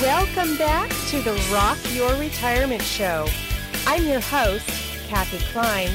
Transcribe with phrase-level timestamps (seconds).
[0.00, 3.28] Welcome back to the Rock Your Retirement Show.
[3.86, 4.66] I'm your host,
[5.08, 5.90] Kathe Kline,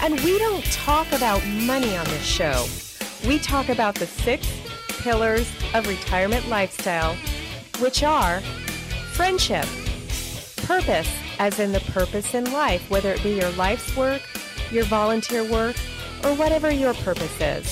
[0.00, 2.64] and we don't talk about money on this show.
[3.28, 4.48] We talk about the six
[5.02, 7.14] pillars of retirement lifestyle,
[7.80, 8.40] which are
[9.12, 9.66] friendship,
[10.64, 14.22] purpose, as in the purpose in life, whether it be your life's work,
[14.70, 15.76] your volunteer work,
[16.24, 17.66] or whatever your purpose is,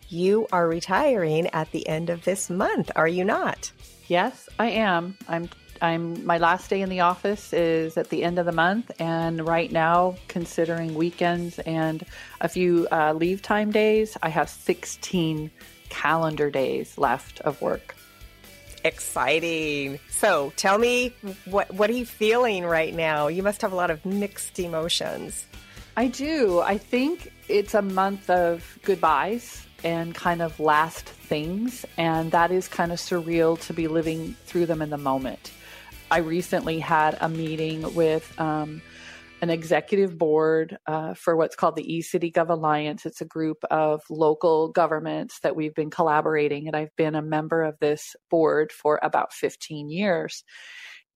[0.09, 3.71] you are retiring at the end of this month, are you not?
[4.07, 5.17] Yes, I am.
[5.27, 5.49] I'm
[5.81, 9.45] I'm my last day in the office is at the end of the month, and
[9.45, 12.03] right now, considering weekends and
[12.41, 15.51] a few uh, leave time days, I have 16
[15.89, 17.95] calendar days left of work.
[18.83, 19.99] Exciting.
[20.09, 21.13] So, tell me
[21.45, 23.27] what what are you feeling right now?
[23.27, 25.45] You must have a lot of mixed emotions.
[25.97, 26.59] I do.
[26.59, 32.67] I think it's a month of goodbyes and kind of last things, and that is
[32.67, 35.51] kind of surreal to be living through them in the moment.
[36.09, 38.81] I recently had a meeting with um,
[39.41, 43.05] an executive board uh, for what's called the eCity Gov Alliance.
[43.05, 47.61] It's a group of local governments that we've been collaborating, and I've been a member
[47.61, 50.43] of this board for about 15 years.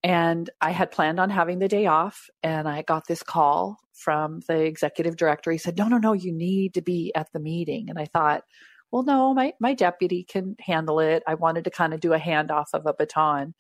[0.04, 4.40] And I had planned on having the day off, and I got this call from
[4.48, 5.52] the executive director.
[5.52, 7.90] He said, No, no, no, you need to be at the meeting.
[7.90, 8.44] And I thought,
[8.92, 11.22] well, no, my, my deputy can handle it.
[11.28, 13.54] I wanted to kind of do a handoff of a baton.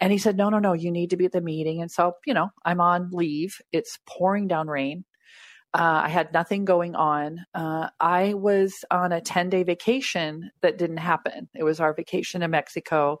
[0.00, 1.80] And he said, no, no, no, you need to be at the meeting.
[1.80, 3.60] And so, you know, I'm on leave.
[3.72, 5.04] It's pouring down rain.
[5.72, 7.44] Uh, I had nothing going on.
[7.54, 11.48] Uh, I was on a 10 day vacation that didn't happen.
[11.54, 13.20] It was our vacation in Mexico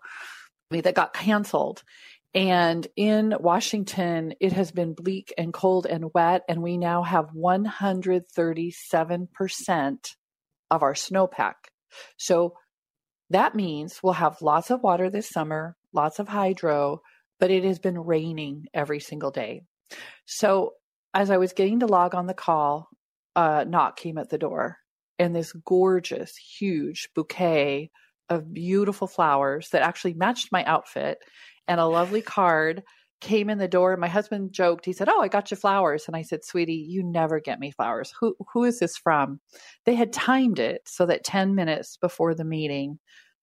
[0.70, 1.82] that got canceled.
[2.34, 6.42] And in Washington, it has been bleak and cold and wet.
[6.48, 9.98] And we now have 137%
[10.70, 11.54] of our snowpack.
[12.16, 12.54] So
[13.30, 17.00] That means we'll have lots of water this summer, lots of hydro,
[17.40, 19.62] but it has been raining every single day.
[20.26, 20.72] So
[21.12, 22.88] as I was getting to log on the call,
[23.34, 24.78] a knock came at the door
[25.18, 27.90] and this gorgeous, huge bouquet
[28.28, 31.18] of beautiful flowers that actually matched my outfit
[31.68, 32.82] and a lovely card
[33.20, 33.96] came in the door.
[33.96, 36.04] My husband joked, he said, Oh, I got you flowers.
[36.06, 38.12] And I said, Sweetie, you never get me flowers.
[38.20, 39.40] Who who is this from?
[39.86, 42.98] They had timed it so that 10 minutes before the meeting,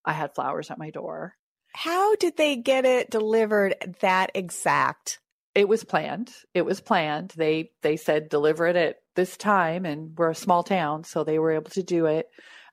[0.05, 1.33] I had flowers at my door.
[1.73, 5.19] How did they get it delivered that exact?
[5.55, 6.31] It was planned.
[6.53, 7.33] It was planned.
[7.35, 11.39] They they said deliver it at this time and we're a small town, so they
[11.39, 12.27] were able to do it.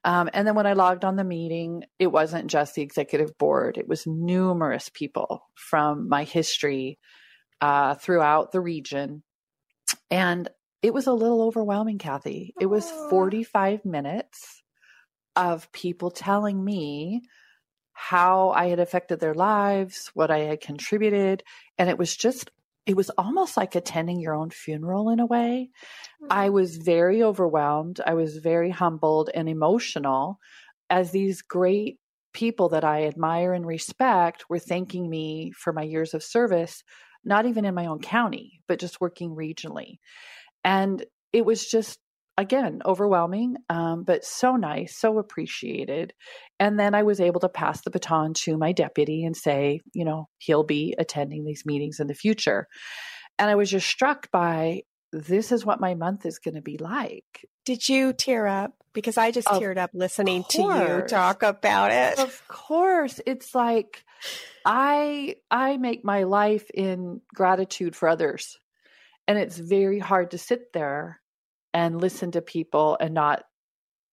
[0.09, 3.77] Um, and then when I logged on the meeting, it wasn't just the executive board,
[3.77, 6.99] it was numerous people from my history
[7.61, 9.23] uh, throughout the region.
[10.11, 10.49] And
[10.81, 12.53] it was a little overwhelming, Kathe.
[12.59, 14.63] It was 45 minutes
[15.37, 17.21] of people telling me
[17.93, 21.43] how I had affected their lives, what I had contributed.
[21.77, 22.51] And it was just
[22.89, 25.69] it was almost like attending your own funeral in a way.
[26.31, 26.55] I mm-hmm.
[26.55, 28.01] was very overwhelmed.
[28.05, 30.41] I was very humbled and emotional
[30.89, 31.99] as these great
[32.33, 36.83] people that I admire and respect were thanking me for my years of service,
[37.25, 39.99] not even in my own county, but just working regionally.
[40.65, 41.05] And
[41.35, 41.99] it was just
[42.39, 46.15] again overwhelming um, but so nice so appreciated.
[46.59, 50.05] And then i was able to pass the baton to my deputy and say you
[50.05, 52.69] know he'll be attending these meetings in the future.
[53.39, 54.83] And i was just struck by
[55.13, 57.47] this is what my month is going to be like.
[57.65, 58.73] Did you tear up?
[58.93, 60.79] Because i just of teared up listening course.
[60.79, 62.19] to you talk about it.
[62.19, 63.21] Of course.
[63.27, 64.05] It's like
[64.65, 68.59] i i make my life in gratitude for others.
[69.27, 71.21] And it's very hard to sit there
[71.75, 73.43] and listen to people and not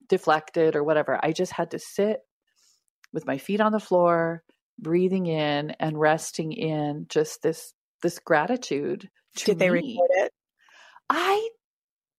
[0.08, 1.20] deflect it or whatever.
[1.22, 2.20] I just had to sit
[3.14, 4.44] with my feet on the floor,
[4.80, 9.10] breathing in and resting in just this this gratitude.
[9.38, 9.98] Did they me.
[9.98, 10.32] record it?
[11.10, 11.50] I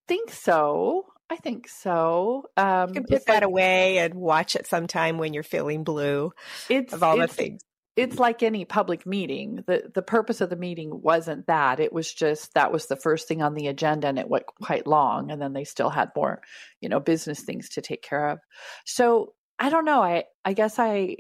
[0.09, 1.07] think so.
[1.29, 2.45] I think so.
[2.57, 6.33] Um, you can put that like, away and watch it sometime when you're feeling blue.
[6.69, 7.63] It's of all the things
[7.97, 9.65] it's like any public meeting.
[9.67, 11.81] The the purpose of the meeting wasn't that.
[11.81, 14.87] It was just that was the first thing on the agenda and it went quite
[14.87, 16.43] long and then they still had more,
[16.81, 18.39] you know, business things to take care of.
[18.85, 20.03] So, I don't know.
[20.03, 21.17] I I guess I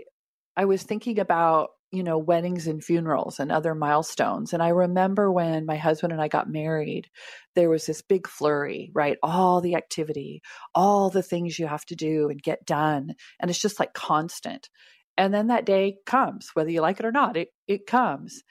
[0.57, 4.53] I was thinking about, you know, weddings and funerals and other milestones.
[4.53, 7.09] And I remember when my husband and I got married,
[7.55, 9.17] there was this big flurry, right?
[9.23, 10.43] All the activity,
[10.75, 13.15] all the things you have to do and get done.
[13.41, 14.69] And it's just like constant.
[15.17, 18.43] And then that day comes, whether you like it or not, it, it comes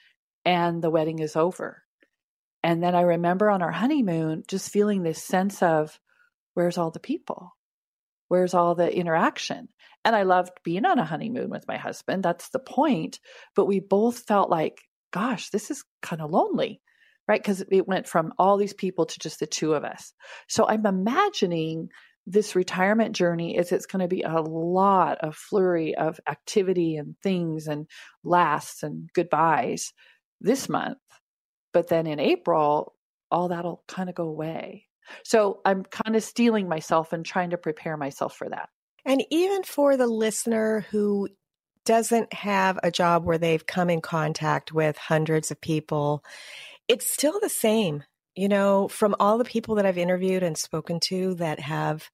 [0.44, 1.82] and the wedding is over.
[2.62, 5.98] And then I remember on our honeymoon just feeling this sense of
[6.54, 7.56] where's all the people?
[8.28, 9.68] Where's all the interaction?
[10.04, 12.22] And I loved being on a honeymoon with my husband.
[12.22, 13.20] That's the point.
[13.54, 14.80] But we both felt like,
[15.12, 16.80] gosh, this is kind of lonely,
[17.28, 17.40] right?
[17.40, 20.12] Because it went from all these people to just the two of us.
[20.48, 21.90] So I'm imagining
[22.26, 27.14] this retirement journey is it's going to be a lot of flurry of activity and
[27.22, 27.86] things and
[28.24, 29.92] lasts and goodbyes
[30.40, 30.98] this month.
[31.72, 32.94] But then in April,
[33.30, 34.86] all that'll kind of go away.
[35.24, 38.68] So I'm kind of steeling myself and trying to prepare myself for that.
[39.04, 41.28] And even for the listener who
[41.84, 46.24] doesn't have a job where they've come in contact with hundreds of people,
[46.88, 48.02] it's still the same
[48.36, 52.08] you know, from all the people that I've interviewed and spoken to that have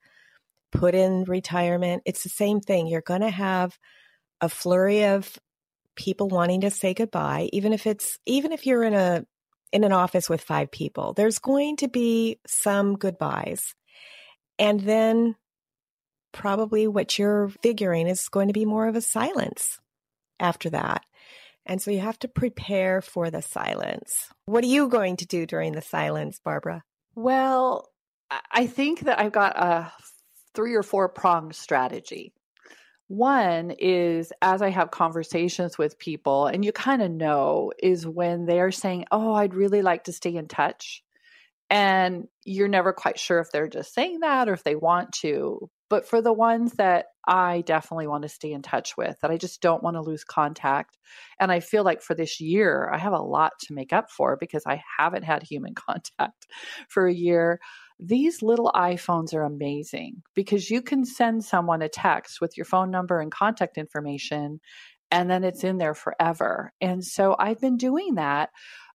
[0.70, 2.86] put in retirement, it's the same thing.
[2.86, 3.76] You're going to have
[4.40, 5.38] a flurry of
[5.96, 9.26] people wanting to say goodbye, even if it's, even if you're in a,
[9.72, 13.74] in an office with five people, there's going to be some goodbyes.
[14.58, 15.34] And then
[16.32, 19.80] probably what you're figuring is going to be more of a silence
[20.40, 21.04] after that.
[21.66, 24.28] And so you have to prepare for the silence.
[24.46, 26.82] What are you going to do during the silence, Barbara?
[27.14, 27.88] Well,
[28.50, 29.92] I think that I've got a
[30.54, 32.32] three or four pronged strategy.
[33.08, 38.46] One is as I have conversations with people, and you kind of know, is when
[38.46, 41.02] they're saying, Oh, I'd really like to stay in touch.
[41.68, 45.70] And you're never quite sure if they're just saying that or if they want to.
[45.88, 49.36] But for the ones that I definitely want to stay in touch with, that I
[49.36, 50.98] just don't want to lose contact.
[51.38, 54.36] And I feel like for this year, I have a lot to make up for
[54.36, 56.46] because I haven't had human contact
[56.88, 57.60] for a year.
[58.00, 62.90] These little iPhones are amazing because you can send someone a text with your phone
[62.90, 64.60] number and contact information
[65.12, 66.72] and then it's in there forever.
[66.80, 68.48] And so I've been doing that.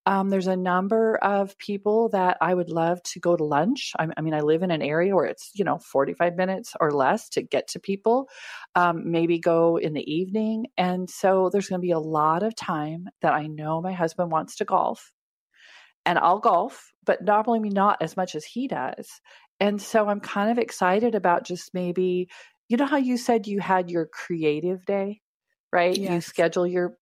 [0.07, 3.91] Um, there's a number of people that I would love to go to lunch.
[3.99, 6.91] I, I, mean, I live in an area where it's, you know, 45 minutes or
[6.91, 8.29] less to get to people,
[8.73, 10.67] um, maybe go in the evening.
[10.77, 14.31] And so there's going to be a lot of time that I know my husband
[14.31, 15.11] wants to golf.
[16.05, 19.09] And I'll golf, but normally not as much as he does.
[19.59, 22.29] And so I'm kind of excited about just maybe,
[22.69, 25.19] you know, how you said you had your creative day,
[25.73, 25.97] right?
[25.97, 26.11] Yes.
[26.13, 26.95] You schedule your,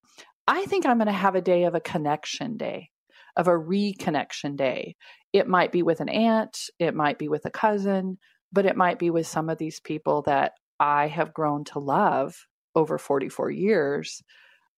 [0.47, 2.89] I think I'm going to have a day of a connection day
[3.37, 4.95] of a reconnection day.
[5.33, 8.17] It might be with an aunt, it might be with a cousin,
[8.51, 12.35] but it might be with some of these people that I have grown to love
[12.75, 14.21] over 44 years.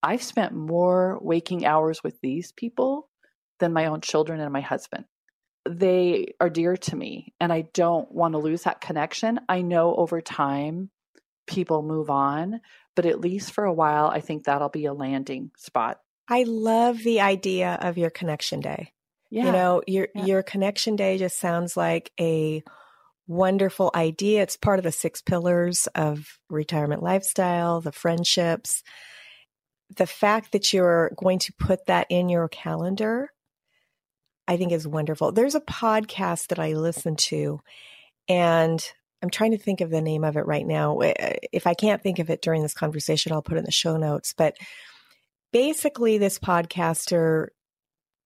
[0.02, 3.10] I've spent more waking hours with these people
[3.60, 5.06] than my own children and my husband.
[5.68, 9.40] They are dear to me, and I don't want to lose that connection.
[9.50, 10.92] I know over time
[11.46, 12.62] people move on,
[12.96, 17.00] but at least for a while, I think that'll be a landing spot I love
[17.00, 18.94] the idea of your connection day.
[19.30, 19.46] Yeah.
[19.46, 20.26] You know, your yeah.
[20.26, 22.64] your connection day just sounds like a
[23.28, 24.42] wonderful idea.
[24.42, 28.84] It's part of the six pillars of retirement lifestyle, the friendships.
[29.96, 33.32] The fact that you're going to put that in your calendar,
[34.48, 35.32] I think is wonderful.
[35.32, 37.62] There's a podcast that I listen to
[38.28, 38.84] and
[39.22, 41.00] I'm trying to think of the name of it right now.
[41.02, 43.98] If I can't think of it during this conversation, I'll put it in the show
[43.98, 44.34] notes.
[44.38, 44.58] But
[45.58, 47.48] basically this podcaster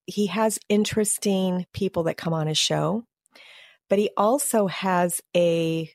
[0.05, 3.05] he has interesting people that come on his show
[3.89, 5.89] but he also has a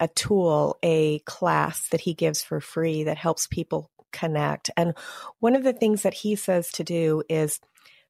[0.00, 4.70] a tool a class that he gives for free that helps people connect.
[4.76, 4.94] And
[5.38, 7.58] one of the things that he says to do is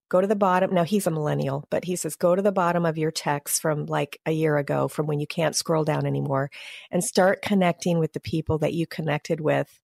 [0.09, 2.85] go to the bottom now he's a millennial but he says go to the bottom
[2.85, 6.51] of your text from like a year ago from when you can't scroll down anymore
[6.91, 9.81] and start connecting with the people that you connected with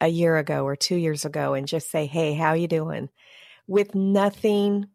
[0.00, 3.08] a year ago or two years ago and just say, Hey, how you doing?
[3.66, 4.86] With nothing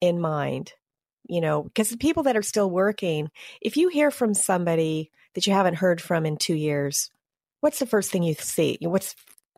[0.00, 0.72] in mind,
[1.28, 3.30] you know, because the people that are still working,
[3.60, 7.10] if you hear from somebody that you haven't heard from in two years,
[7.60, 8.78] what's the first thing you see?
[8.80, 9.14] What's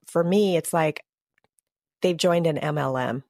[0.06, 1.04] for me, it's like
[2.02, 3.22] they've joined an MLM.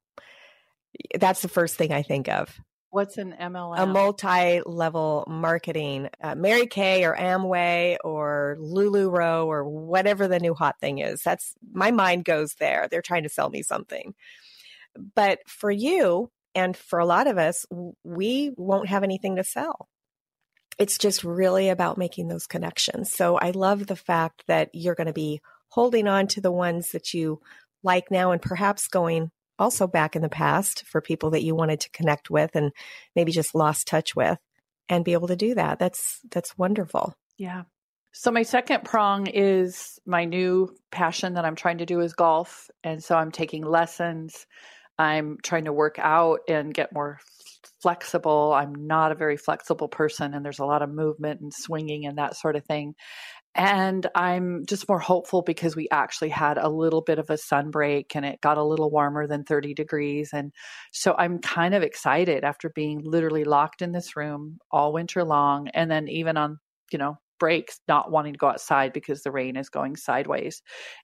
[1.18, 2.58] That's the first thing I think of.
[2.92, 3.78] What's an MLM?
[3.78, 10.78] A multi-level marketing, uh, Mary Kay or Amway or LuLaRoe or whatever the new hot
[10.78, 11.22] thing is.
[11.22, 12.88] That's my mind goes there.
[12.90, 14.12] They're trying to sell me something.
[15.14, 17.64] But for you and for a lot of us,
[18.04, 19.88] we won't have anything to sell.
[20.78, 23.10] It's just really about making those connections.
[23.10, 26.90] So I love the fact that you're going to be holding on to the ones
[26.90, 27.40] that you
[27.82, 29.30] like now and perhaps going
[29.62, 32.72] also back in the past for people that you wanted to connect with and
[33.16, 34.38] maybe just lost touch with
[34.88, 35.78] and be able to do that.
[35.78, 37.14] That's that's wonderful.
[37.38, 37.62] Yeah.
[38.12, 42.68] So my second prong is my new passion that I'm trying to do is golf
[42.84, 44.46] and so I'm taking lessons.
[44.98, 47.18] I'm trying to work out and get more
[47.80, 48.52] flexible.
[48.52, 52.18] I'm not a very flexible person and there's a lot of movement and swinging and
[52.18, 52.94] that sort of thing.
[53.54, 57.70] And I'm just more hopeful because we actually had a little bit of a sun
[57.70, 60.30] break and it got a little warmer than 30 degrees.
[60.32, 60.52] And
[60.90, 65.68] so I'm kind of excited after being literally locked in this room all winter long.
[65.68, 66.58] And then even on,
[66.90, 70.62] you know, breaks, not wanting to go outside because the rain is going sideways.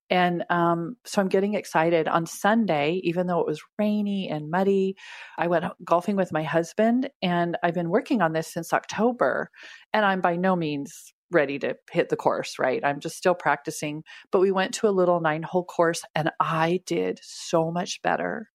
[0.09, 2.07] And um, so I'm getting excited.
[2.07, 4.95] On Sunday, even though it was rainy and muddy,
[5.37, 9.51] I went golfing with my husband and I've been working on this since October.
[9.93, 12.85] And I'm by no means ready to hit the course, right?
[12.85, 14.05] I'm just still practicing.
[14.33, 18.49] But we went to a little nine hole course and I did so much better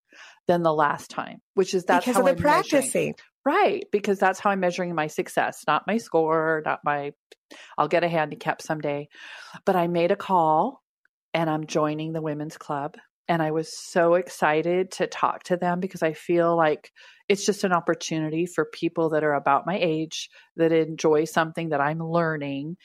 [0.48, 2.82] than the last time, which is that's because how of the I'm practicing.
[2.84, 3.16] Measuring.
[3.46, 3.86] Right.
[3.92, 7.12] Because that's how I'm measuring my success, not my score, not my,
[7.78, 9.10] I'll get a handicap someday.
[9.66, 10.82] But I made a call
[11.34, 12.96] and I'm joining the women's club.
[13.28, 16.92] And I was so excited to talk to them because I feel like
[17.30, 21.82] it's just an opportunity for people that are about my age that enjoy something that
[21.82, 22.76] I'm learning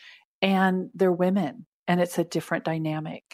[0.41, 3.25] and they're women and it's a different dynamic.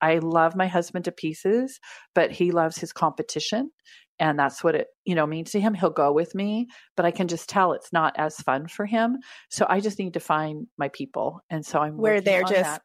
[0.00, 1.80] I love my husband to pieces,
[2.14, 3.70] but he loves his competition
[4.18, 5.74] and that's what it you know means to him.
[5.74, 9.18] He'll go with me but i can just tell it's not as fun for him.
[9.50, 12.82] So i just need to find my people and so i'm where they're just that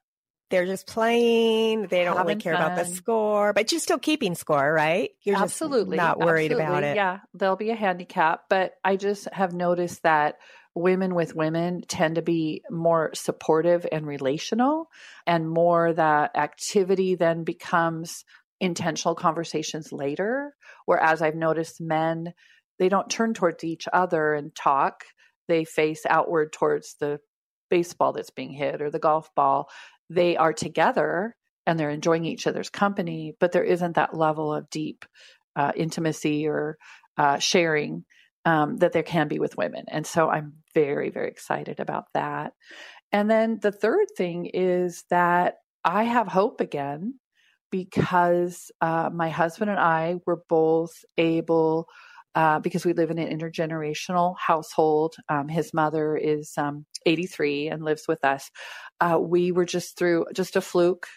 [0.49, 1.87] they're just playing.
[1.87, 2.63] They don't Having really care fun.
[2.63, 5.11] about the score, but you're still keeping score, right?
[5.23, 6.65] You're absolutely not worried absolutely.
[6.65, 6.95] about it.
[6.95, 10.35] Yeah, there'll be a handicap, but I just have noticed that
[10.75, 14.87] women with women tend to be more supportive and relational,
[15.27, 18.23] and more that activity then becomes
[18.59, 20.53] intentional conversations later.
[20.85, 22.33] Whereas I've noticed men,
[22.79, 25.03] they don't turn towards each other and talk.
[25.47, 27.19] They face outward towards the
[27.69, 29.69] baseball that's being hit or the golf ball
[30.09, 31.35] they are together
[31.65, 35.05] and they're enjoying each other's company, but there isn't that level of deep
[35.55, 36.77] uh, intimacy or
[37.17, 38.05] uh, sharing
[38.45, 39.85] um, that there can be with women.
[39.87, 42.53] And so I'm very, very excited about that.
[43.11, 47.19] And then the third thing is that I have hope again
[47.71, 51.87] because uh, my husband and I were both able.
[52.35, 55.15] Uh, because we live in an intergenerational household.
[55.29, 58.51] Um, his mother is um, 83 and lives with us.
[59.01, 61.07] Uh, we were just through just a fluke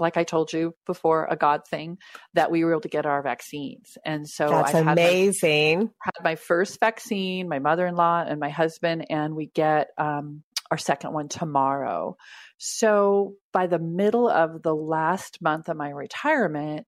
[0.00, 1.98] like I told you before, a God thing
[2.34, 3.98] that we were able to get our vaccines.
[4.04, 5.80] And so that's I amazing.
[5.80, 9.46] Had my, had my, first vaccine, my mother in law and my husband, and we
[9.46, 12.16] get um, our second one tomorrow.
[12.58, 16.86] So by the middle of the last month of my retirement,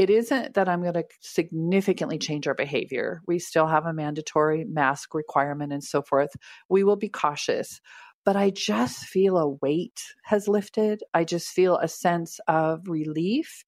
[0.00, 3.20] it isn't that I'm going to significantly change our behavior.
[3.26, 6.30] We still have a mandatory mask requirement and so forth.
[6.70, 7.80] We will be cautious
[8.24, 11.02] but I just feel a weight has lifted.
[11.14, 13.64] I just feel a sense of relief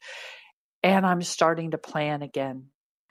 [0.82, 2.66] and I'm starting to plan again.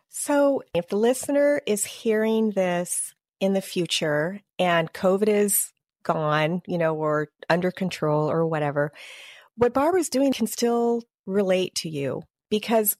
[0.10, 5.72] So, if the listener is hearing this in the future and COVID is
[6.04, 8.92] gone, you know, or under control or whatever,
[9.56, 12.98] what Barbara's doing can still relate to you because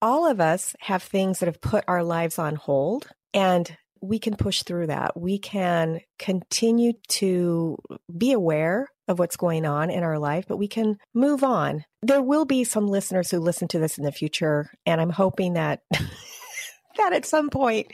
[0.00, 3.08] all of us have things that have put our lives on hold.
[3.34, 5.20] And we can push through that.
[5.20, 7.76] We can continue to
[8.16, 11.84] be aware of what's going on in our life, but we can move on.
[12.02, 15.54] There will be some listeners who listen to this in the future, and I'm hoping
[15.54, 17.88] that that at some point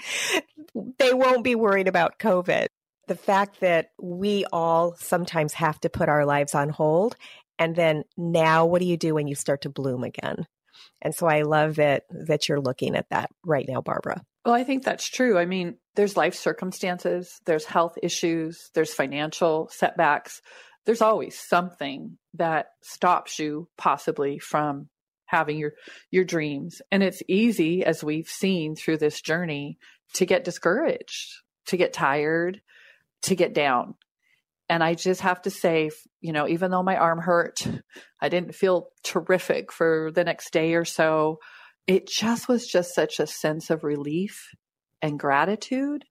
[0.98, 2.66] they won't be worried about COVID.
[3.06, 7.16] The fact that we all sometimes have to put our lives on hold
[7.58, 10.46] and then now what do you do when you start to bloom again?
[11.02, 14.22] And so I love that that you're looking at that right now, Barbara.
[14.44, 15.38] Well, I think that's true.
[15.38, 20.42] I mean, there's life circumstances, there's health issues, there's financial setbacks.
[20.86, 24.88] There's always something that stops you possibly from
[25.26, 25.72] having your
[26.10, 26.82] your dreams.
[26.92, 29.78] And it's easy as we've seen through this journey
[30.14, 31.32] to get discouraged,
[31.66, 32.60] to get tired,
[33.22, 33.94] to get down.
[34.68, 35.90] And I just have to say,
[36.20, 37.66] you know, even though my arm hurt,
[38.20, 41.38] I didn't feel terrific for the next day or so.
[41.86, 44.48] It just was just such a sense of relief
[45.02, 46.04] and gratitude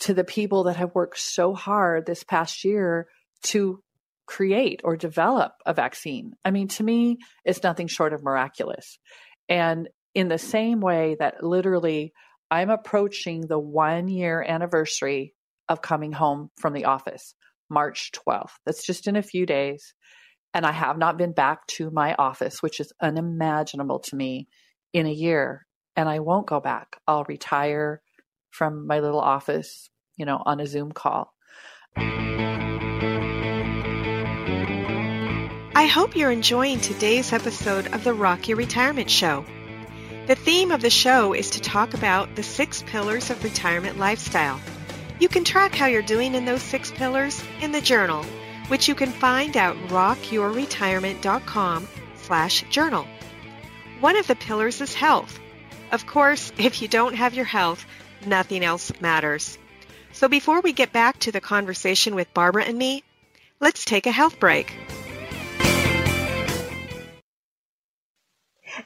[0.00, 3.08] to the people that have worked so hard this past year
[3.42, 3.82] to
[4.26, 6.32] create or develop a vaccine.
[6.44, 8.98] I mean, to me, it's nothing short of miraculous.
[9.48, 12.12] And in the same way that literally
[12.50, 15.34] I'm approaching the one year anniversary
[15.68, 17.34] of coming home from the office,
[17.70, 18.52] March 12th.
[18.64, 19.94] That's just in a few days.
[20.54, 24.48] And I have not been back to my office, which is unimaginable to me
[24.92, 25.66] in a year.
[25.96, 26.96] And I won't go back.
[27.06, 28.02] I'll retire
[28.50, 31.34] from my little office, you know, on a Zoom call.
[35.78, 39.44] I hope you're enjoying today's episode of the Rock Your Retirement Show.
[40.26, 44.60] The theme of the show is to talk about the six pillars of retirement lifestyle.
[45.20, 48.22] You can track how you're doing in those six pillars in the journal,
[48.68, 53.04] which you can find at rockyourretirement.com slash journal.
[53.98, 55.40] One of the pillars is health.
[55.90, 57.84] Of course, if you don't have your health,
[58.26, 59.58] nothing else matters.
[60.12, 63.02] So before we get back to the conversation with Barbara and me,
[63.58, 64.72] let's take a health break.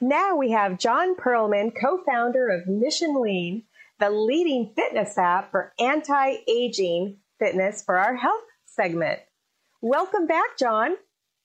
[0.01, 3.65] Now we have John Perlman, co founder of Mission Lean,
[4.03, 9.21] the leading fitness app for anti aging fitness for our health segment.
[9.81, 10.97] Welcome back, John.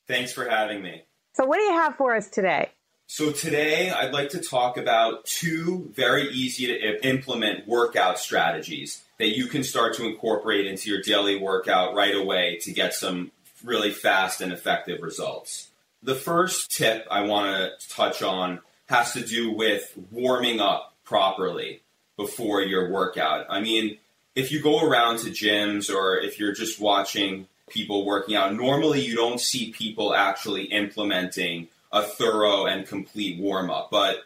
[0.07, 1.03] Thanks for having me.
[1.33, 2.71] So, what do you have for us today?
[3.05, 9.37] So, today I'd like to talk about two very easy to implement workout strategies that
[9.37, 13.31] you can start to incorporate into your daily workout right away to get some
[13.63, 15.69] really fast and effective results.
[16.01, 21.83] The first tip I want to touch on has to do with warming up properly
[22.17, 23.45] before your workout.
[23.49, 23.97] I mean,
[24.35, 29.01] if you go around to gyms or if you're just watching people working out, normally
[29.01, 33.89] you don't see people actually implementing a thorough and complete warm up.
[33.91, 34.23] But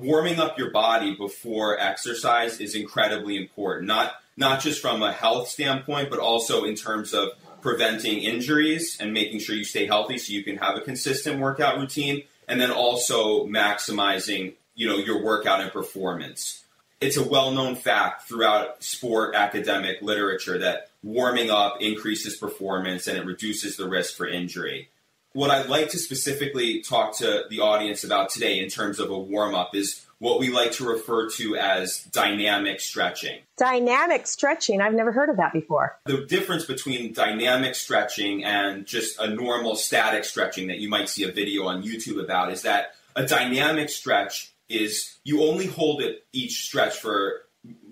[0.00, 3.86] warming up your body before exercise is incredibly important.
[3.86, 9.12] Not not just from a health standpoint, but also in terms of preventing injuries and
[9.12, 12.70] making sure you stay healthy so you can have a consistent workout routine and then
[12.70, 16.62] also maximizing, you know, your workout and performance.
[17.00, 23.24] It's a well-known fact throughout sport academic literature that warming up increases performance and it
[23.24, 24.88] reduces the risk for injury.
[25.32, 29.18] what I'd like to specifically talk to the audience about today in terms of a
[29.18, 33.38] warm up is what we like to refer to as dynamic stretching.
[33.56, 35.96] Dynamic stretching, I've never heard of that before.
[36.06, 41.22] The difference between dynamic stretching and just a normal static stretching that you might see
[41.22, 46.26] a video on YouTube about is that a dynamic stretch is you only hold it
[46.32, 47.42] each stretch for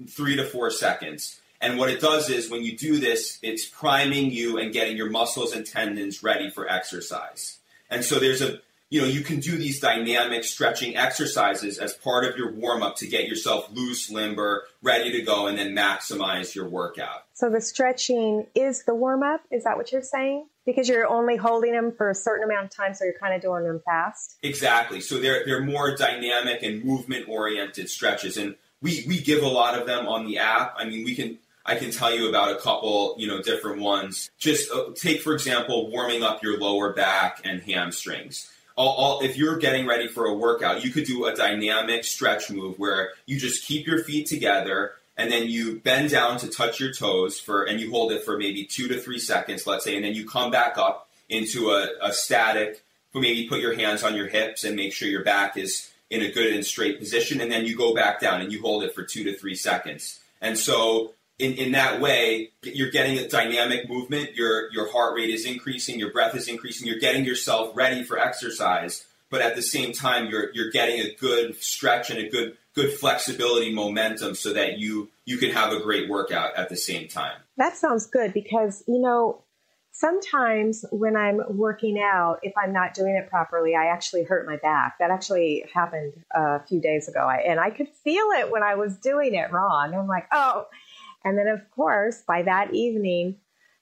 [0.09, 1.41] three to four seconds.
[1.61, 5.11] And what it does is when you do this, it's priming you and getting your
[5.11, 7.59] muscles and tendons ready for exercise.
[7.89, 12.25] And so there's a you know, you can do these dynamic stretching exercises as part
[12.25, 16.55] of your warm up to get yourself loose, limber, ready to go, and then maximize
[16.55, 17.25] your workout.
[17.35, 19.41] So the stretching is the warm up?
[19.51, 20.47] Is that what you're saying?
[20.65, 23.43] Because you're only holding them for a certain amount of time, so you're kind of
[23.43, 24.37] doing them fast?
[24.43, 25.01] Exactly.
[25.01, 28.37] So they're, they're more dynamic and movement oriented stretches.
[28.37, 30.75] And we, we give a lot of them on the app.
[30.79, 34.31] I mean, we can I can tell you about a couple, you know, different ones.
[34.39, 39.37] Just uh, take, for example, warming up your lower back and hamstrings all, all, if
[39.37, 43.39] you're getting ready for a workout, you could do a dynamic stretch move where you
[43.39, 47.65] just keep your feet together and then you bend down to touch your toes for,
[47.65, 50.29] and you hold it for maybe two to three seconds, let's say, and then you
[50.29, 52.83] come back up into a, a static.
[53.15, 56.31] Maybe put your hands on your hips and make sure your back is in a
[56.31, 59.05] good and straight position, and then you go back down and you hold it for
[59.05, 60.21] two to three seconds.
[60.43, 65.31] And so in, in that way, you're getting a dynamic movement, your, your heart rate
[65.31, 69.63] is increasing, your breath is increasing, you're getting yourself ready for exercise, but at the
[69.63, 74.53] same time, you're, you're getting a good stretch and a good, good flexibility momentum so
[74.53, 77.39] that you, you can have a great workout at the same time.
[77.57, 79.43] That sounds good because, you know,
[79.93, 84.57] sometimes when I'm working out, if I'm not doing it properly, I actually hurt my
[84.57, 84.99] back.
[85.01, 87.21] That actually happened a few days ago.
[87.21, 89.95] I, and I could feel it when I was doing it wrong.
[89.95, 90.67] I'm like, oh,
[91.27, 93.39] and then, of course, by that evening,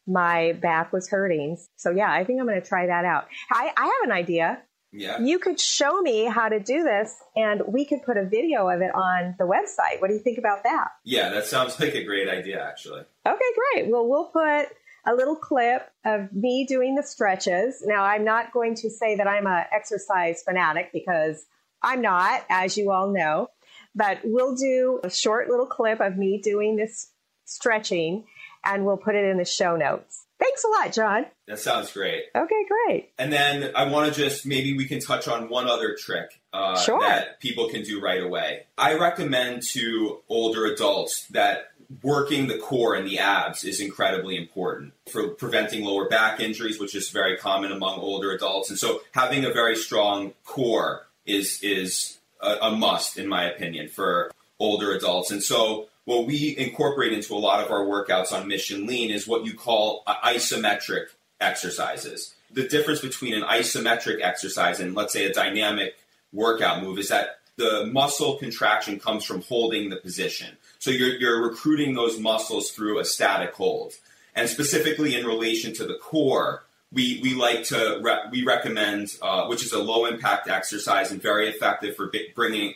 [0.07, 1.59] my back was hurting.
[1.77, 3.27] So, yeah, I think I'm going to try that out.
[3.53, 4.63] I, I have an idea.
[4.93, 5.21] Yeah.
[5.21, 8.81] You could show me how to do this and we could put a video of
[8.81, 10.01] it on the website.
[10.01, 10.89] What do you think about that?
[11.05, 13.03] Yeah, that sounds like a great idea, actually.
[13.27, 13.91] Okay, great.
[13.91, 14.69] Well, we'll put
[15.05, 17.83] a little clip of me doing the stretches.
[17.85, 21.45] Now, I'm not going to say that I'm an exercise fanatic because
[21.83, 23.49] I'm not, as you all know,
[23.95, 27.11] but we'll do a short little clip of me doing this
[27.45, 28.25] stretching,
[28.65, 30.27] and we'll put it in the show notes.
[30.39, 31.27] Thanks a lot, John.
[31.47, 32.25] That sounds great.
[32.35, 33.11] Okay, great.
[33.19, 36.79] And then I want to just maybe we can touch on one other trick uh,
[36.79, 37.01] sure.
[37.01, 38.67] that people can do right away.
[38.77, 41.71] I recommend to older adults that
[42.03, 46.95] working the core and the abs is incredibly important for preventing lower back injuries, which
[46.95, 48.71] is very common among older adults.
[48.71, 53.89] And so having a very strong core is is a, a must, in my opinion,
[53.89, 55.31] for older adults.
[55.31, 59.27] And so what we incorporate into a lot of our workouts on Mission Lean is
[59.27, 61.07] what you call isometric
[61.41, 62.35] exercises.
[62.51, 65.97] The difference between an isometric exercise and, let's say, a dynamic
[66.33, 70.57] workout move is that the muscle contraction comes from holding the position.
[70.79, 73.95] So you're, you're recruiting those muscles through a static hold.
[74.35, 79.47] And specifically in relation to the core, we, we like to re- we recommend, uh,
[79.47, 82.75] which is a low impact exercise and very effective for b- bringing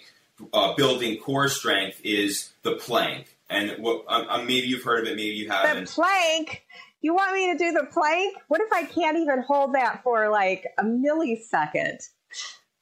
[0.52, 3.36] uh, building core strength is the plank.
[3.50, 5.86] And what um, maybe you've heard of it, maybe you haven't.
[5.86, 6.64] The plank.
[7.00, 8.36] You want me to do the plank?
[8.48, 12.02] What if I can't even hold that for like a millisecond?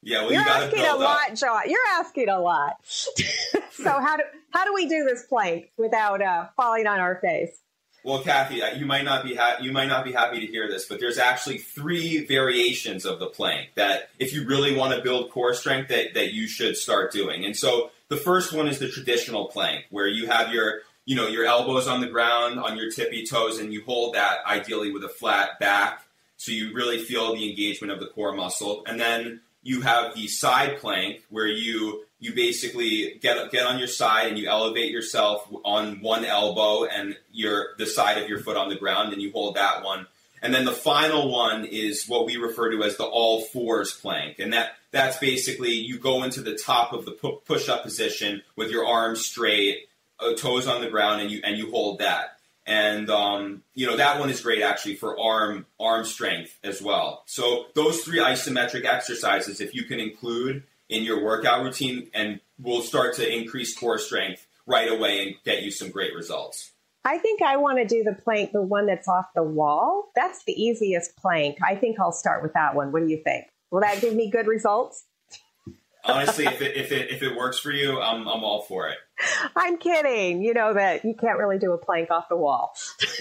[0.02, 0.98] Yeah, well, you're you asking a up.
[1.00, 1.62] lot, John.
[1.66, 2.76] You're asking a lot.
[2.84, 7.60] so how do how do we do this plank without uh, falling on our face?
[8.06, 10.86] Well, Kathe, you might not be ha- you might not be happy to hear this,
[10.86, 15.32] but there's actually three variations of the plank that, if you really want to build
[15.32, 17.44] core strength, that, that you should start doing.
[17.44, 21.26] And so the first one is the traditional plank, where you have your you know
[21.26, 25.02] your elbows on the ground on your tippy toes, and you hold that ideally with
[25.02, 26.04] a flat back,
[26.36, 28.84] so you really feel the engagement of the core muscle.
[28.86, 33.88] And then you have the side plank, where you you basically get get on your
[33.88, 38.56] side and you elevate yourself on one elbow and your the side of your foot
[38.56, 40.06] on the ground and you hold that one.
[40.42, 44.38] And then the final one is what we refer to as the all fours plank,
[44.38, 48.70] and that that's basically you go into the top of the push up position with
[48.70, 49.88] your arms straight,
[50.20, 52.38] uh, toes on the ground, and you and you hold that.
[52.66, 57.22] And um, you know that one is great actually for arm arm strength as well.
[57.26, 62.82] So those three isometric exercises, if you can include in your workout routine and will
[62.82, 66.72] start to increase core strength right away and get you some great results.
[67.04, 70.10] I think I want to do the plank, the one that's off the wall.
[70.16, 71.58] That's the easiest plank.
[71.64, 72.90] I think I'll start with that one.
[72.90, 73.46] What do you think?
[73.70, 75.04] Will that give me good results?
[76.04, 78.96] Honestly, if it, if it if it works for you, I'm I'm all for it.
[79.56, 80.42] I'm kidding.
[80.42, 82.72] You know that you can't really do a plank off the wall.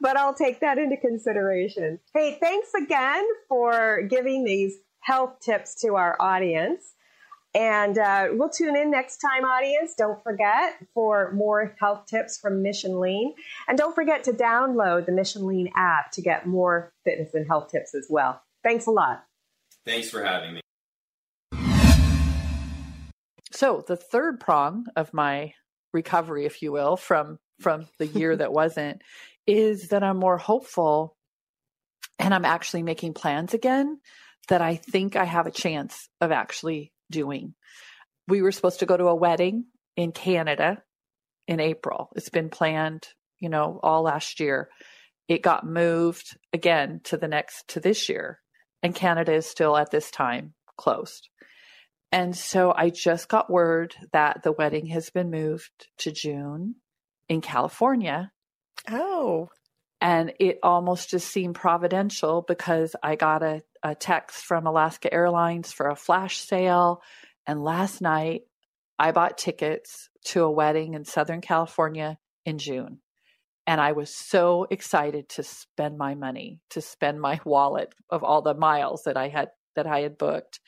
[0.00, 2.00] but I'll take that into consideration.
[2.14, 6.94] Hey, thanks again for giving these health tips to our audience.
[7.54, 9.94] And uh, we'll tune in next time, audience.
[9.96, 13.34] Don't forget for more health tips from Mission Lean.
[13.68, 17.70] And don't forget to download the Mission Lean app to get more fitness and health
[17.70, 18.40] tips as well.
[18.62, 19.24] Thanks a lot.
[19.84, 20.60] Thanks for having me.
[23.52, 25.52] So, the third prong of my
[25.92, 29.02] recovery, if you will, from from the year that wasn't,
[29.46, 31.16] is that I'm more hopeful
[32.18, 34.00] and I'm actually making plans again
[34.48, 37.54] that I think I have a chance of actually doing.
[38.28, 40.82] We were supposed to go to a wedding in Canada
[41.46, 42.10] in April.
[42.16, 44.68] It's been planned, you know, all last year.
[45.28, 48.40] It got moved again to the next to this year.
[48.82, 51.28] And Canada is still at this time closed.
[52.10, 56.74] And so I just got word that the wedding has been moved to June
[57.28, 58.32] in California.
[58.90, 59.48] Oh.
[60.02, 65.72] And it almost just seemed providential because I got a a text from Alaska Airlines
[65.72, 67.02] for a flash sale.
[67.46, 68.42] And last night,
[68.98, 73.00] I bought tickets to a wedding in Southern California in June.
[73.66, 78.42] And I was so excited to spend my money, to spend my wallet of all
[78.42, 80.60] the miles that I had that I had booked.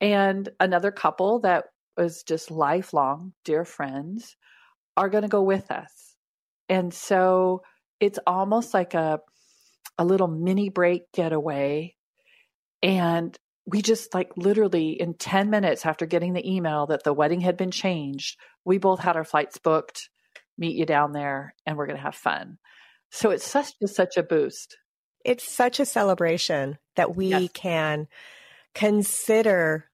[0.00, 1.64] And another couple that
[1.96, 4.36] was just lifelong dear friends
[4.96, 6.14] are going to go with us.
[6.68, 7.62] And so
[8.04, 9.20] it's almost like a
[9.96, 11.94] a little mini break getaway
[12.82, 17.40] and we just like literally in 10 minutes after getting the email that the wedding
[17.40, 20.10] had been changed, we both had our flights booked,
[20.58, 22.58] meet you down there, and we're going to have fun.
[23.10, 24.76] So it's such just such a boost.
[25.24, 27.48] It's such a celebration that we yes.
[27.54, 28.06] can
[28.74, 29.86] consider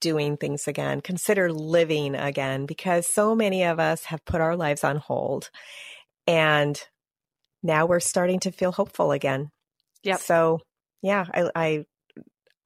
[0.00, 4.84] doing things again, consider living again, because so many of us have put our lives
[4.84, 5.50] on hold.
[6.26, 6.80] And
[7.62, 9.50] now we're starting to feel hopeful again.
[10.02, 10.16] Yeah.
[10.16, 10.60] So
[11.02, 11.84] yeah, I, I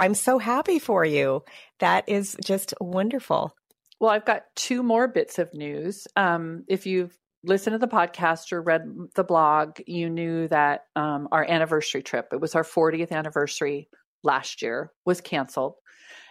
[0.01, 1.43] I'm so happy for you.
[1.81, 3.55] That is just wonderful.
[4.01, 6.07] Well, I've got two more bits of news.
[6.15, 8.83] Um, if you've listened to the podcast or read
[9.17, 13.89] the blog, you knew that um, our anniversary trip, it was our 40th anniversary
[14.23, 15.75] last year, was canceled.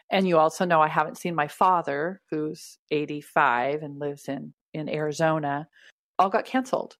[0.09, 4.87] And you also know I haven't seen my father, who's 85 and lives in, in
[4.87, 5.67] Arizona,
[6.17, 6.95] all got canceled.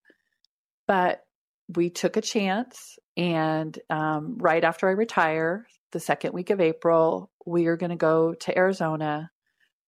[0.88, 1.22] But
[1.76, 7.32] we took a chance and um, right after I retire, the second week of April,
[7.46, 9.32] we are going to go to Arizona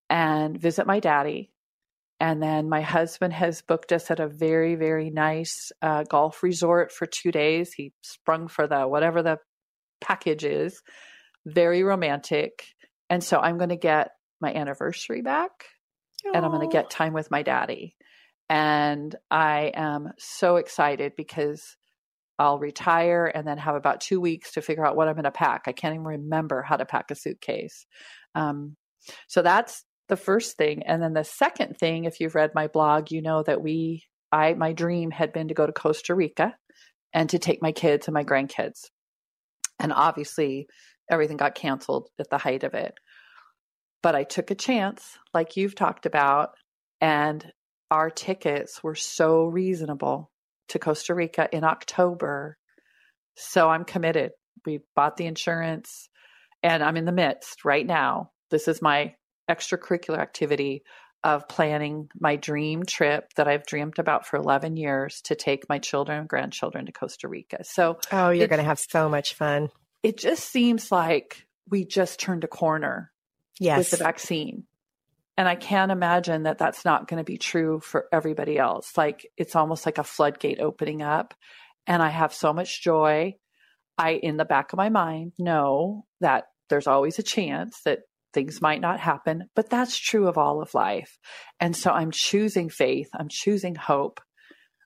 [0.09, 1.51] and visit my daddy.
[2.19, 6.91] And then my husband has booked us at a very, very nice uh, golf resort
[6.91, 7.71] for two days.
[7.71, 9.37] He sprung for the whatever the
[10.01, 10.81] package is,
[11.45, 12.65] very romantic.
[13.09, 14.09] And so I'm going to get
[14.41, 15.51] my anniversary back
[16.25, 16.35] Aww.
[16.35, 17.95] and I'm going to get time with my daddy.
[18.49, 21.77] And I am so excited because
[22.39, 25.31] I'll retire and then have about two weeks to figure out what I'm going to
[25.31, 25.63] pack.
[25.67, 27.85] I can't even remember how to pack a suitcase.
[28.33, 28.75] Um,
[29.27, 30.83] so that's the first thing.
[30.83, 34.53] And then the second thing, if you've read my blog, you know that we, I,
[34.53, 36.55] my dream had been to go to Costa Rica
[37.13, 38.85] and to take my kids and my grandkids.
[39.79, 40.67] And obviously,
[41.09, 42.93] everything got canceled at the height of it.
[44.01, 46.51] But I took a chance, like you've talked about,
[47.01, 47.45] and
[47.91, 50.31] our tickets were so reasonable
[50.69, 52.57] to Costa Rica in October.
[53.35, 54.31] So I'm committed.
[54.65, 56.09] We bought the insurance
[56.61, 58.31] and I'm in the midst right now.
[58.51, 59.15] This is my
[59.49, 60.83] extracurricular activity
[61.23, 65.79] of planning my dream trip that I've dreamed about for 11 years to take my
[65.79, 67.63] children and grandchildren to Costa Rica.
[67.63, 69.69] So, oh, you're going to have so much fun.
[70.01, 73.11] It just seems like we just turned a corner
[73.59, 73.77] yes.
[73.77, 74.63] with the vaccine.
[75.39, 78.97] And I can't imagine that that's not going to be true for everybody else.
[78.97, 81.33] Like it's almost like a floodgate opening up.
[81.87, 83.35] And I have so much joy.
[83.97, 87.99] I, in the back of my mind, know that there's always a chance that
[88.33, 91.17] things might not happen, but that's true of all of life.
[91.61, 93.07] And so I'm choosing faith.
[93.17, 94.19] I'm choosing hope.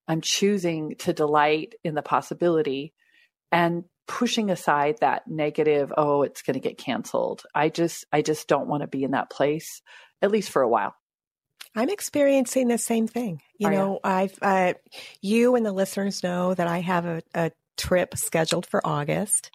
[0.07, 2.93] I'm choosing to delight in the possibility
[3.51, 7.41] and pushing aside that negative, oh, it's going to get canceled.
[7.55, 9.81] I just, I just don't want to be in that place
[10.23, 10.95] at least for a while.
[11.75, 13.41] I'm experiencing the same thing.
[13.57, 13.99] You Are know, you?
[14.03, 14.73] I've uh,
[15.21, 19.51] you and the listeners know that I have a, a trip scheduled for August,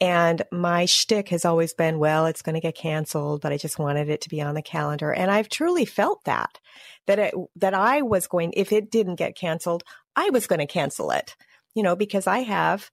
[0.00, 3.78] and my shtick has always been, well, it's going to get canceled, but I just
[3.78, 6.58] wanted it to be on the calendar, and I've truly felt that
[7.06, 8.52] that it, that I was going.
[8.56, 11.36] If it didn't get canceled, I was going to cancel it.
[11.74, 12.90] You know, because I have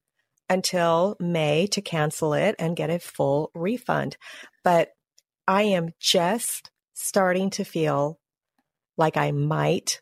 [0.48, 4.16] until May to cancel it and get a full refund,
[4.62, 4.90] but
[5.48, 8.18] I am just starting to feel
[8.96, 10.00] like I might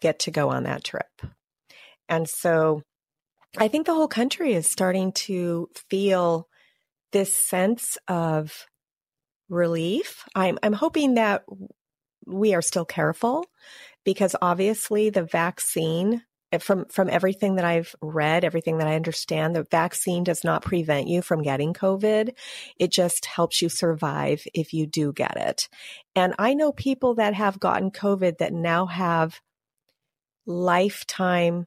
[0.00, 1.22] get to go on that trip.
[2.08, 2.82] And so
[3.58, 6.48] I think the whole country is starting to feel
[7.12, 8.66] this sense of
[9.48, 10.24] relief.
[10.34, 11.44] I'm, I'm hoping that
[12.26, 13.46] we are still careful
[14.04, 16.22] because obviously the vaccine
[16.58, 21.06] from from everything that I've read, everything that I understand, the vaccine does not prevent
[21.06, 22.30] you from getting COVID.
[22.76, 25.68] It just helps you survive if you do get it.
[26.16, 29.40] And I know people that have gotten COVID that now have
[30.46, 31.66] lifetime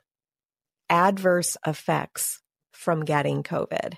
[0.89, 2.41] adverse effects
[2.73, 3.93] from getting COVID.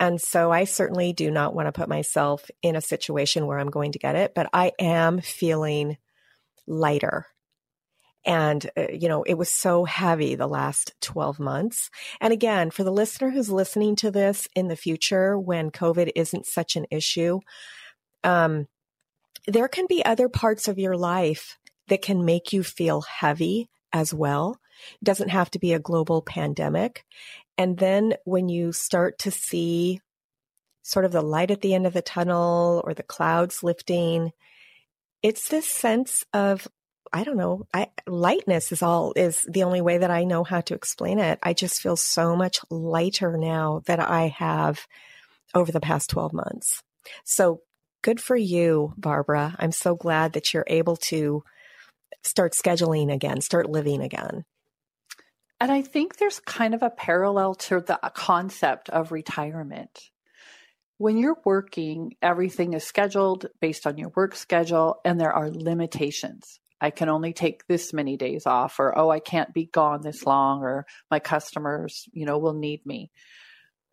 [0.00, 3.70] And so I certainly do not want to put myself in a situation where I'm
[3.70, 5.96] going to get it, but I am feeling
[6.66, 7.26] lighter
[8.24, 11.90] and, uh, you know, it was so heavy the last 12 months.
[12.20, 16.46] And again, for the listener who's listening to this in the future when COVID isn't
[16.46, 17.40] such an issue,
[18.22, 18.66] um,
[19.46, 21.58] there can be other parts of your life
[21.88, 24.58] that can make you feel heavy as well.
[25.00, 27.04] It doesn't have to be a global pandemic.
[27.58, 30.00] And then when you start to see
[30.82, 34.32] sort of the light at the end of the tunnel or the clouds lifting,
[35.22, 36.66] it's this sense of
[37.14, 37.64] I don't know.
[37.72, 41.38] I, lightness is all is the only way that I know how to explain it.
[41.44, 44.84] I just feel so much lighter now that I have
[45.54, 46.82] over the past 12 months.
[47.24, 47.60] So
[48.02, 49.54] good for you, Barbara.
[49.60, 51.44] I'm so glad that you're able to
[52.24, 54.44] start scheduling again, start living again.
[55.60, 60.10] And I think there's kind of a parallel to the concept of retirement.
[60.98, 66.58] When you're working, everything is scheduled based on your work schedule, and there are limitations.
[66.84, 70.26] I can only take this many days off, or oh, I can't be gone this
[70.26, 73.10] long, or my customers, you know, will need me.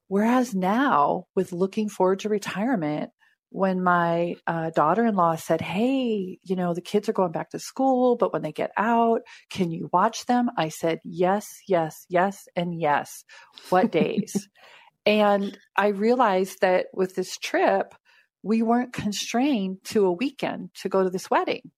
[0.10, 3.12] Whereas now, with looking forward to retirement,
[3.50, 7.52] when my uh, daughter in law said, Hey, you know, the kids are going back
[7.52, 10.50] to school, but when they get out, can you watch them?
[10.58, 13.24] I said, Yes, yes, yes, and yes.
[13.70, 14.50] What days?
[15.06, 17.96] and I realized that with this trip,
[18.44, 21.72] we weren't constrained to a weekend to go to this wedding.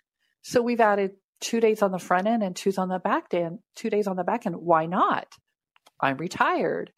[0.43, 3.59] So we've added two days on the front end and two on the back end,
[3.75, 4.55] two days on the back end.
[4.55, 5.27] Why not?
[5.99, 6.91] I'm retired.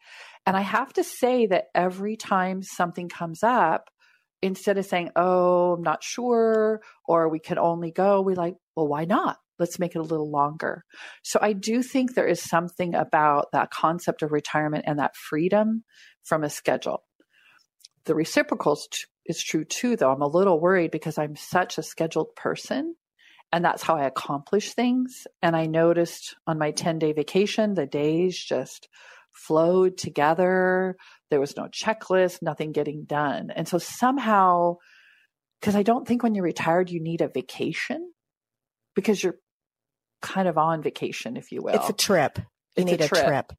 [0.46, 3.88] And I have to say that every time something comes up,
[4.42, 8.88] instead of saying, oh, I'm not sure, or we can only go, we like, well,
[8.88, 9.38] why not?
[9.58, 10.84] Let's make it a little longer.
[11.22, 15.84] So I do think there is something about that concept of retirement and that freedom
[16.24, 17.04] from a schedule.
[18.04, 18.78] The reciprocal
[19.24, 20.12] is true too, though.
[20.12, 22.94] I'm a little worried because I'm such a scheduled person
[23.52, 25.26] and that's how I accomplish things.
[25.42, 28.88] And I noticed on my 10 day vacation, the days just
[29.32, 30.96] flowed together.
[31.30, 33.50] There was no checklist, nothing getting done.
[33.50, 34.76] And so somehow,
[35.60, 38.12] because I don't think when you're retired, you need a vacation
[38.94, 39.38] because you're
[40.22, 41.74] kind of on vacation, if you will.
[41.74, 42.38] It's a trip.
[42.76, 43.22] You it's need a trip.
[43.22, 43.52] A trip.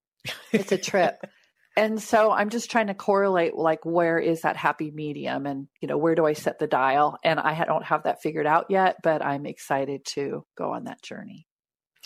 [0.51, 1.19] it's a trip
[1.77, 5.87] and so i'm just trying to correlate like where is that happy medium and you
[5.87, 7.17] know where do i set the dial?
[7.23, 11.01] And i don't have that figured out yet but i'm excited to go on that
[11.01, 11.47] journey.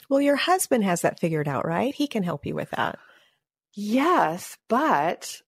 [0.10, 1.96] Well your husband has that figured out right?
[1.96, 3.00] He can help you with that.
[3.74, 5.42] Yes but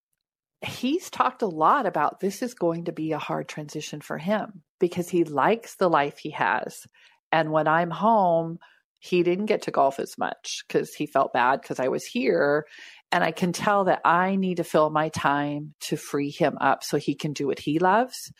[0.62, 4.64] he's talked a lot about this is going to be a hard transition for him
[4.80, 6.88] because he likes the life he has.
[7.32, 8.60] And when i'm home
[9.04, 12.66] he didn't get to golf as much because he felt bad because I was here.
[13.12, 16.86] And I can tell that I need to fill my time to free him up
[16.86, 18.32] so he can do what he loves.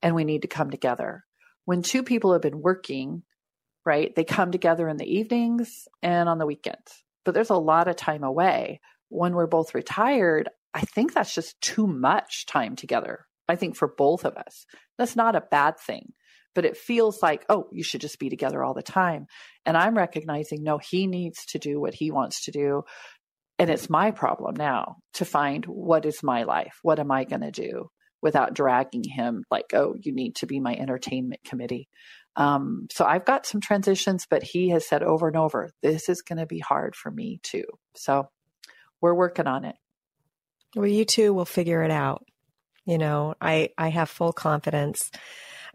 [0.00, 1.24] And we need to come together.
[1.64, 3.24] When two people have been working,
[3.84, 7.02] right, they come together in the evenings and on the weekends.
[7.24, 8.80] But there's a lot of time away.
[9.08, 13.26] When we're both retired, I think that's just too much time together.
[13.48, 14.66] I think for both of us,
[14.98, 16.12] that's not a bad thing
[16.54, 19.26] but it feels like, oh, you should just be together all the time.
[19.64, 22.82] And I'm recognizing, no, he needs to do what he wants to do.
[23.58, 26.78] And it's my problem now to find what is my life?
[26.82, 27.90] What am I going to do
[28.22, 31.88] without dragging him like, oh, you need to be my entertainment committee.
[32.36, 36.22] Um, so I've got some transitions, but he has said over and over, this is
[36.22, 37.64] going to be hard for me too.
[37.94, 38.28] So
[39.00, 39.76] we're working on it.
[40.74, 42.24] Well, you two will figure it out.
[42.86, 45.10] You know, I, I have full confidence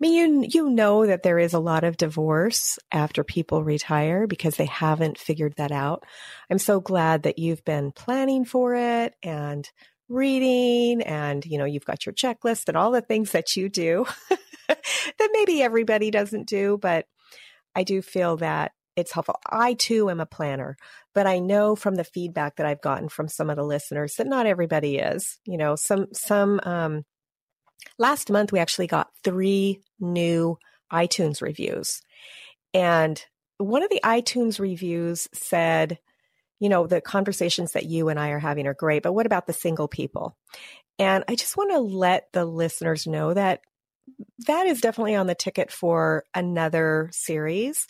[0.02, 4.56] mean, you you know that there is a lot of divorce after people retire because
[4.56, 6.04] they haven't figured that out.
[6.50, 9.70] I'm so glad that you've been planning for it and
[10.10, 14.06] reading and you know you've got your checklist and all the things that you do
[14.68, 17.06] that maybe everybody doesn't do, but
[17.76, 19.40] I do feel that it's helpful.
[19.48, 20.76] I too am a planner,
[21.14, 24.28] but I know from the feedback that I've gotten from some of the listeners that
[24.28, 25.40] not everybody is.
[25.46, 27.04] You know, some some um,
[27.98, 30.58] last month we actually got three new
[30.92, 32.02] iTunes reviews.
[32.74, 33.24] And
[33.58, 36.00] one of the iTunes reviews said,
[36.60, 39.48] you know, the conversations that you and I are having are great, but what about
[39.48, 40.36] the single people?
[41.00, 43.62] And I just want to let the listeners know that
[44.48, 47.86] that is definitely on the ticket for another series.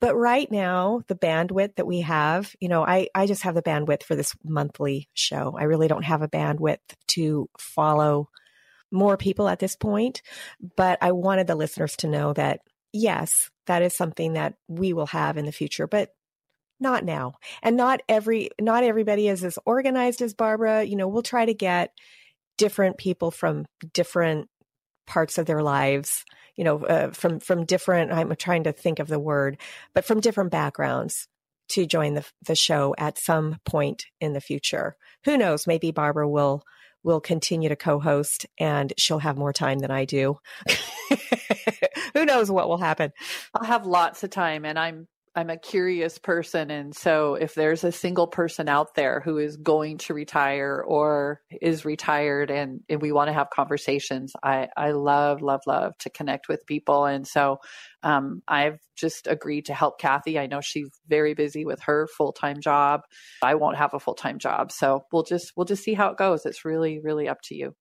[0.00, 3.62] But right now, the bandwidth that we have, you know, I, I just have the
[3.62, 5.56] bandwidth for this monthly show.
[5.58, 6.78] I really don't have a bandwidth
[7.08, 8.28] to follow
[8.94, 10.22] more people at this point.
[10.76, 12.60] But I wanted the listeners to know that,
[12.92, 16.10] yes, that is something that we will have in the future, but
[16.80, 17.34] not now.
[17.62, 20.84] And not every, not everybody is as organized as Barbara.
[20.84, 21.92] You know, we'll try to get
[22.56, 24.48] different people from different
[25.06, 26.24] parts of their lives
[26.56, 29.58] you know uh, from from different i'm trying to think of the word
[29.92, 31.28] but from different backgrounds
[31.68, 36.28] to join the the show at some point in the future who knows maybe barbara
[36.28, 36.62] will
[37.04, 40.38] will continue to co-host and she'll have more time than i do.
[42.14, 43.12] Who knows what will happen.
[43.54, 45.06] I'll have lots of time and i'm
[45.36, 46.70] I'm a curious person.
[46.70, 51.40] And so if there's a single person out there who is going to retire or
[51.60, 56.10] is retired and, and we want to have conversations, I, I love, love, love to
[56.10, 57.04] connect with people.
[57.04, 57.58] And so
[58.04, 60.36] um, I've just agreed to help Kathe.
[60.38, 63.00] I know she's very busy with her full time job.
[63.42, 64.70] I won't have a full time job.
[64.70, 66.46] So we'll just, we'll just see how it goes.
[66.46, 67.74] It's really, really up to you.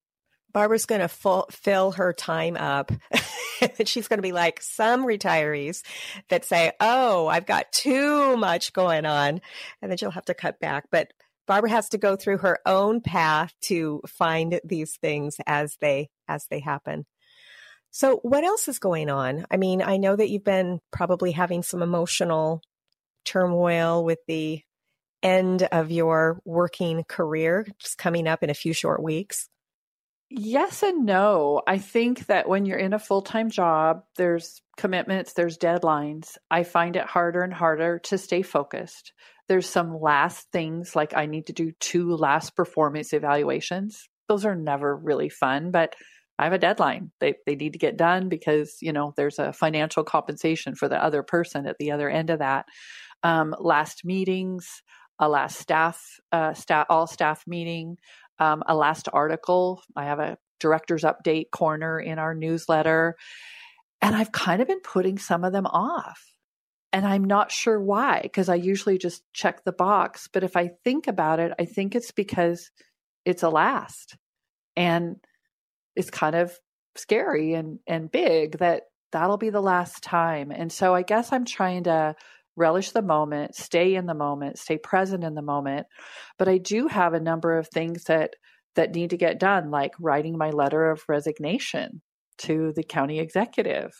[0.54, 2.92] Barbara's going to fill her time up.
[3.86, 5.82] she's going to be like some retirees
[6.30, 9.42] that say, Oh, I've got too much going on.
[9.82, 10.86] And then she'll have to cut back.
[10.92, 11.12] But
[11.48, 16.46] Barbara has to go through her own path to find these things as they, as
[16.50, 17.06] they happen.
[17.92, 19.46] So what else is going on?
[19.52, 22.62] I mean, I know that you've been probably having some emotional
[23.26, 24.62] turmoil with the
[25.22, 29.48] end of your working career just coming up in a few short weeks.
[30.30, 31.62] Yes and no.
[31.68, 36.38] I think that when you're in a full time job, there's commitments, there's deadlines.
[36.50, 39.14] I find it harder and harder to stay focused.
[39.48, 44.08] There's some last things like I need to do two last performance evaluations.
[44.28, 45.94] Those are never really fun, but
[46.40, 47.12] I have a deadline.
[47.20, 51.04] They they need to get done because, you know, there's a financial compensation for the
[51.04, 52.66] other person at the other end of that.
[53.22, 54.82] Um, last meetings,
[55.20, 56.02] a last staff,
[56.32, 57.98] uh, staff, all staff meeting,
[58.40, 59.82] um, a last article.
[59.96, 63.16] I have a director's update corner in our newsletter.
[64.02, 66.34] And I've kind of been putting some of them off.
[66.92, 70.30] And I'm not sure why, because I usually just check the box.
[70.32, 72.70] But if I think about it, I think it's because
[73.26, 74.16] it's a last.
[74.76, 75.18] And
[75.96, 76.58] it's kind of
[76.96, 80.52] scary and, and big that that'll be the last time.
[80.52, 82.16] And so I guess I'm trying to
[82.56, 85.88] relish the moment, stay in the moment, stay present in the moment.
[86.38, 88.36] But I do have a number of things that
[88.76, 92.02] that need to get done, like writing my letter of resignation
[92.40, 93.92] to the county executive.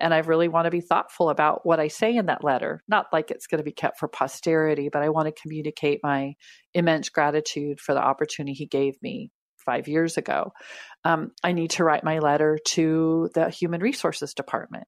[0.00, 2.82] And I really want to be thoughtful about what I say in that letter.
[2.88, 6.34] Not like it's going to be kept for posterity, but I want to communicate my
[6.74, 9.30] immense gratitude for the opportunity he gave me
[9.64, 10.52] five years ago.
[11.04, 14.86] Um, I need to write my letter to the Human Resources Department.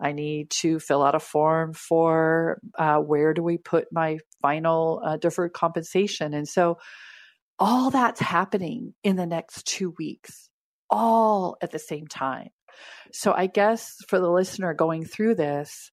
[0.00, 5.02] I need to fill out a form for uh, where do we put my final
[5.04, 6.34] uh, deferred compensation.
[6.34, 6.78] And so
[7.58, 10.48] all that's happening in the next two weeks,
[10.88, 12.48] all at the same time.
[13.12, 15.90] So I guess for the listener going through this,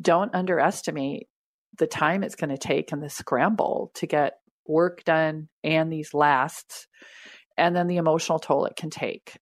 [0.00, 1.26] don't underestimate
[1.78, 4.34] the time it's going to take and the scramble to get
[4.66, 6.86] work done and these lasts,
[7.56, 9.36] and then the emotional toll it can take.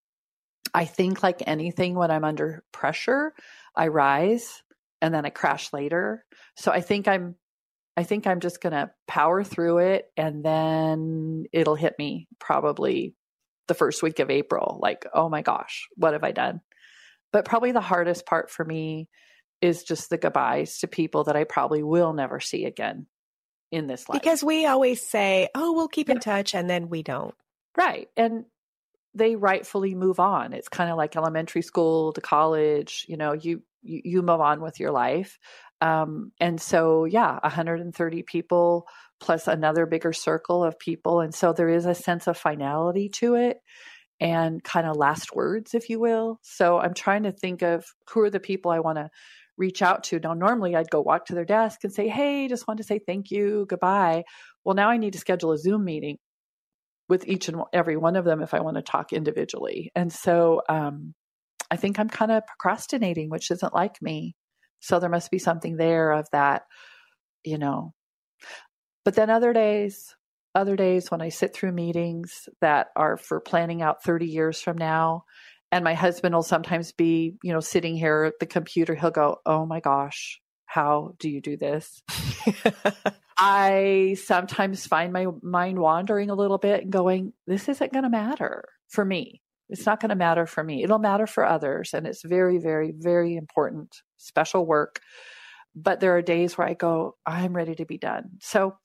[0.74, 3.32] I think, like anything, when I'm under pressure,
[3.78, 4.62] I rise
[5.00, 6.24] and then I crash later.
[6.56, 7.36] So I think I'm
[7.96, 13.14] I think I'm just going to power through it and then it'll hit me probably
[13.66, 16.60] the first week of April like oh my gosh, what have I done?
[17.32, 19.08] But probably the hardest part for me
[19.60, 23.06] is just the goodbyes to people that I probably will never see again
[23.70, 24.20] in this life.
[24.20, 26.14] Because we always say, "Oh, we'll keep yeah.
[26.14, 27.34] in touch," and then we don't.
[27.76, 28.08] Right.
[28.16, 28.44] And
[29.14, 30.52] they rightfully move on.
[30.52, 34.80] It's kind of like elementary school to college, you know, you you, move on with
[34.80, 35.38] your life.
[35.80, 38.86] Um, and so, yeah, 130 people
[39.20, 41.20] plus another bigger circle of people.
[41.20, 43.58] And so there is a sense of finality to it
[44.20, 46.38] and kind of last words, if you will.
[46.42, 49.10] So I'm trying to think of who are the people I want to
[49.56, 50.20] reach out to.
[50.20, 52.98] Now, normally I'd go walk to their desk and say, Hey, just want to say
[52.98, 54.24] thank you, goodbye.
[54.64, 56.18] Well, now I need to schedule a Zoom meeting
[57.08, 59.90] with each and every one of them if I want to talk individually.
[59.94, 61.14] And so um,
[61.70, 64.34] I think I'm kind of procrastinating, which isn't like me.
[64.80, 66.62] So there must be something there of that,
[67.44, 67.92] you know.
[69.04, 70.14] But then other days,
[70.54, 74.78] other days when I sit through meetings that are for planning out 30 years from
[74.78, 75.24] now,
[75.70, 79.38] and my husband will sometimes be, you know, sitting here at the computer, he'll go,
[79.44, 82.02] Oh my gosh, how do you do this?
[83.38, 88.10] I sometimes find my mind wandering a little bit and going, this isn't going to
[88.10, 89.40] matter for me.
[89.68, 90.82] It's not going to matter for me.
[90.82, 91.90] It'll matter for others.
[91.92, 95.00] And it's very, very, very important, special work.
[95.74, 98.38] But there are days where I go, I'm ready to be done.
[98.40, 98.76] So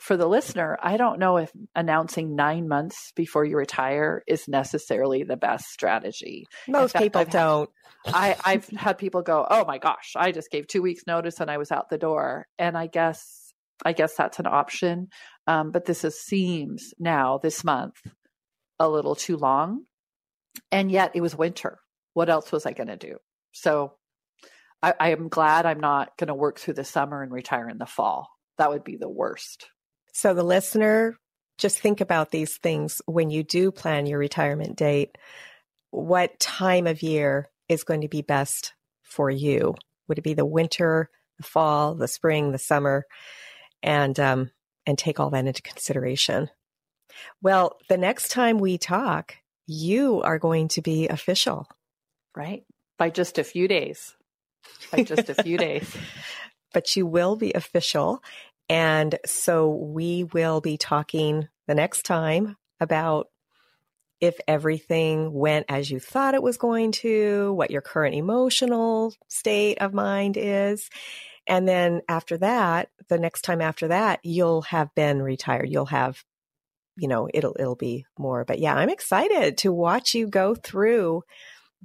[0.00, 5.22] for the listener, I don't know if announcing nine months before you retire is necessarily
[5.22, 6.46] the best strategy.
[6.66, 7.70] Most fact, people I've don't.
[8.04, 11.40] Had, I, I've had people go, "Oh my gosh, I just gave two weeks notice
[11.40, 13.52] and I was out the door." And I guess,
[13.84, 15.08] I guess that's an option.
[15.46, 17.96] Um, but this is, seems now this month
[18.78, 19.84] a little too long,
[20.70, 21.78] and yet it was winter.
[22.14, 23.16] What else was I going to do?
[23.52, 23.94] So
[24.82, 27.78] I, I am glad I'm not going to work through the summer and retire in
[27.78, 28.28] the fall.
[28.58, 29.66] That would be the worst.
[30.12, 31.16] So, the listener,
[31.56, 35.16] just think about these things when you do plan your retirement date.
[35.90, 39.74] What time of year is going to be best for you?
[40.08, 43.06] Would it be the winter, the fall, the spring, the summer?
[43.82, 44.50] And, um,
[44.86, 46.50] and take all that into consideration.
[47.40, 49.36] Well, the next time we talk,
[49.66, 51.68] you are going to be official.
[52.36, 52.64] Right.
[52.98, 54.14] By just a few days.
[54.90, 55.94] By just a few days.
[56.74, 58.22] But you will be official.
[58.70, 63.28] And so we will be talking the next time about
[64.22, 69.78] if everything went as you thought it was going to, what your current emotional state
[69.82, 70.88] of mind is.
[71.46, 75.68] And then after that, the next time after that, you'll have been retired.
[75.68, 76.24] You'll have,
[76.96, 78.44] you know, it'll, it'll be more.
[78.44, 81.22] But yeah, I'm excited to watch you go through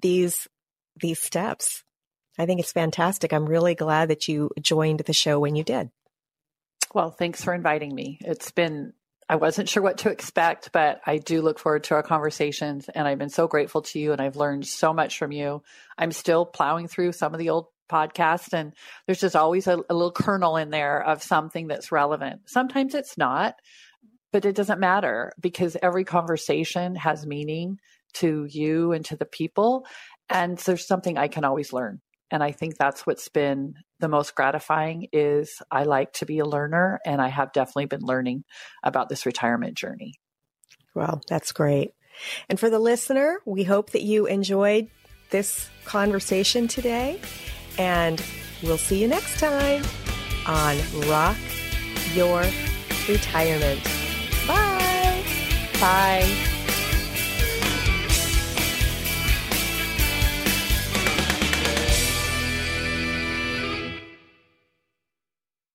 [0.02, 0.48] these,
[1.00, 1.84] these steps.
[2.38, 3.34] I think it's fantastic.
[3.34, 5.90] I'm really glad that you joined the show when you did.
[6.94, 8.20] Well, thanks for inviting me.
[8.22, 8.94] It's been,
[9.30, 12.90] I wasn't sure what to expect, but I do look forward to our conversations.
[12.90, 15.64] And I've been so grateful to you and I've learned so much from you.
[15.98, 18.74] I'm still plowing through some of the old podcasts and
[19.06, 22.42] there's just always a, a little kernel in there of something that's relevant.
[22.46, 23.56] Sometimes it's not,
[24.32, 27.80] but it doesn't matter because every conversation has meaning
[28.14, 29.86] to you and to the people.
[30.30, 32.02] And there's something I can always learn.
[32.30, 36.46] And i think that's what's been the most gratifying is i like to be a
[36.46, 38.44] learner and i have definitely been learning
[38.84, 40.14] about this retirement journey.
[40.94, 41.94] Well that's great.
[42.50, 44.90] And for the listener we hope that you enjoyed
[45.30, 47.22] this conversation today
[47.78, 48.22] and
[48.62, 49.84] we'll see you next time
[50.48, 51.38] on rock
[52.14, 52.44] your
[53.08, 53.97] retirement
[55.80, 56.57] bye